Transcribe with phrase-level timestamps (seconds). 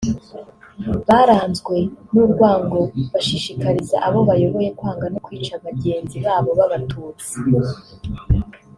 [1.07, 1.75] baranzwe
[2.11, 2.79] n’urwango
[3.13, 7.33] bashishikariza abo bayoboye kwangana no kwica bagenzi babo b’Abatutsi